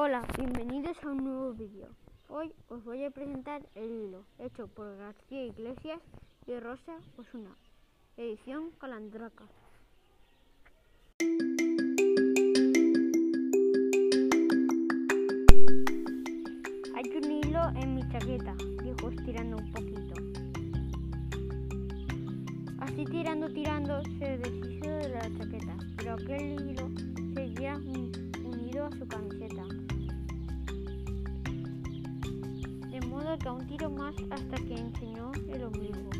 Hola, 0.00 0.22
bienvenidos 0.36 0.96
a 1.02 1.08
un 1.08 1.24
nuevo 1.24 1.52
vídeo. 1.54 1.88
Hoy 2.28 2.54
os 2.68 2.84
voy 2.84 3.04
a 3.04 3.10
presentar 3.10 3.62
el 3.74 3.90
hilo 3.90 4.22
hecho 4.38 4.68
por 4.68 4.96
García 4.96 5.44
Iglesias 5.44 5.98
y 6.46 6.56
Rosa 6.60 7.00
Osuna, 7.16 7.50
edición 8.16 8.70
Calandraca. 8.78 9.42
Hay 16.94 17.10
un 17.16 17.32
hilo 17.32 17.68
en 17.74 17.94
mi 17.96 18.08
chaqueta, 18.08 18.54
dijo 18.84 19.08
estirando 19.08 19.56
un 19.56 19.72
poquito. 19.72 20.14
Así 22.78 23.04
tirando, 23.04 23.48
tirando, 23.48 24.00
se 24.20 24.38
deshizo 24.38 24.90
de 24.90 25.08
la 25.08 25.22
chaqueta, 25.22 25.76
pero 25.96 26.12
aquel 26.12 26.70
hilo 26.70 26.88
seguía 27.34 27.74
unido 28.44 28.86
a 28.86 28.92
su 28.92 29.08
camiseta. 29.08 29.57
Un 33.46 33.66
tiro 33.66 33.88
más 33.88 34.14
hasta 34.30 34.56
que 34.56 34.74
enseñó 34.74 35.32
el 35.50 35.64
ombligo. 35.64 36.10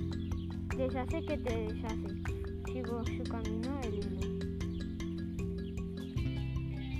Deshace 0.76 1.20
que 1.26 1.36
te 1.36 1.56
deshace, 1.56 2.09
sigo 2.72 3.04
su 3.04 3.22
camino 3.24 3.78
el 3.82 3.95
hilo. 3.95 4.20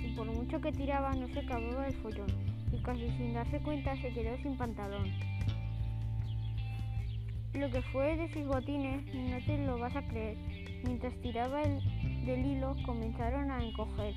Y 0.05 0.13
por 0.15 0.27
mucho 0.27 0.61
que 0.61 0.71
tiraba 0.71 1.15
no 1.15 1.27
se 1.29 1.39
acababa 1.39 1.87
el 1.87 1.95
follón, 1.95 2.27
y 2.71 2.81
casi 2.83 3.09
sin 3.17 3.33
darse 3.33 3.59
cuenta 3.61 3.95
se 4.01 4.13
quedó 4.13 4.37
sin 4.43 4.55
pantalón. 4.55 5.09
Lo 7.53 7.71
que 7.71 7.81
fue 7.91 8.15
de 8.15 8.31
sus 8.31 8.45
botines 8.45 9.03
no 9.13 9.37
te 9.45 9.65
lo 9.65 9.79
vas 9.79 9.95
a 9.95 10.07
creer. 10.07 10.37
Mientras 10.83 11.13
tiraba 11.21 11.63
el, 11.63 11.79
del 12.25 12.45
hilo 12.45 12.75
comenzaron 12.85 13.49
a 13.49 13.63
encoger. 13.63 14.13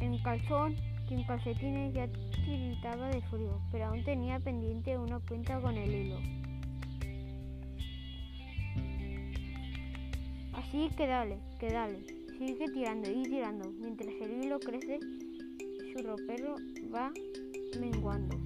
En 0.00 0.18
calzón 0.22 0.76
en 1.14 1.24
calcetines 1.24 1.94
ya 1.94 2.08
tiritaba 2.44 3.08
de 3.08 3.22
frío, 3.22 3.60
pero 3.70 3.86
aún 3.86 4.04
tenía 4.04 4.40
pendiente 4.40 4.98
una 4.98 5.20
cuenta 5.20 5.60
con 5.60 5.76
el 5.76 5.94
hilo. 5.94 6.18
Así 10.52 10.90
que 10.96 11.06
dale, 11.06 11.38
que 11.58 11.70
dale, 11.70 12.04
sigue 12.38 12.66
tirando 12.72 13.10
y 13.10 13.22
tirando, 13.22 13.70
mientras 13.70 14.14
el 14.20 14.44
hilo 14.44 14.58
crece, 14.58 14.98
su 15.92 16.02
ropero 16.02 16.56
va 16.92 17.12
menguando. 17.78 18.36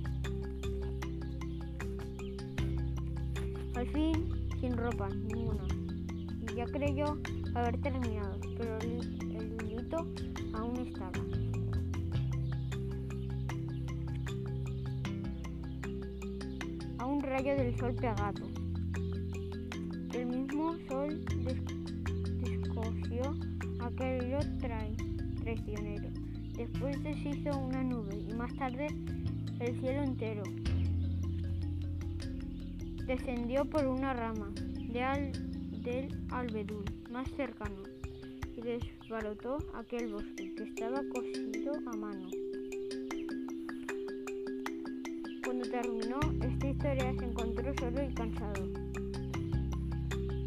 Al 3.75 3.87
fin, 3.89 4.49
sin 4.61 4.77
ropa 4.77 5.09
ninguna, 5.09 5.67
y 6.51 6.55
ya 6.57 6.67
creyó 6.67 7.19
haber 7.55 7.81
terminado, 7.81 8.39
pero 8.57 8.79
el, 8.79 9.01
el 9.37 9.57
hilito 9.65 10.07
aún 10.55 10.77
estaba. 10.87 11.28
Rayo 17.39 17.55
del 17.55 17.79
sol 17.79 17.95
pegado. 17.95 18.49
El 20.13 20.27
mismo 20.27 20.77
sol 20.89 21.25
descosió 22.43 23.37
aquel 23.79 24.25
hilo 24.25 24.41
traicionero. 24.59 26.09
Después 26.57 27.01
deshizo 27.05 27.57
una 27.57 27.85
nube 27.85 28.17
y 28.29 28.35
más 28.35 28.53
tarde 28.57 28.89
el 29.61 29.79
cielo 29.79 30.03
entero. 30.03 30.43
Descendió 33.07 33.65
por 33.67 33.87
una 33.87 34.15
rama 34.15 34.51
de 34.93 35.01
al, 35.01 35.33
del 35.85 36.09
albedul 36.31 36.87
más 37.13 37.31
cercano 37.37 37.85
y 38.57 38.63
desbarotó 38.63 39.59
aquel 39.75 40.13
bosque 40.13 40.55
que 40.57 40.65
estaba 40.65 41.05
cosido 41.15 41.73
a 41.87 41.97
mano. 41.97 42.29
Cuando 45.45 45.71
terminó 45.71 46.19
solo 47.79 48.03
y 48.03 48.13
cansado, 48.13 48.65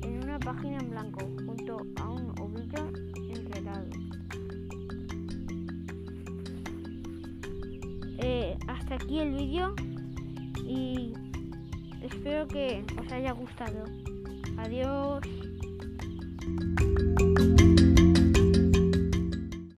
en 0.02 0.24
una 0.24 0.38
página 0.40 0.80
en 0.80 0.90
blanco, 0.90 1.20
junto 1.46 1.78
a 1.98 2.10
un 2.10 2.30
ovillo 2.40 2.92
enredado. 3.34 3.90
Eh, 8.18 8.58
hasta 8.68 8.96
aquí 8.96 9.20
el 9.20 9.34
vídeo 9.34 9.74
y 10.68 11.14
espero 12.02 12.48
que 12.48 12.84
os 13.00 13.12
haya 13.12 13.32
gustado. 13.32 13.86
Adiós. 14.58 15.22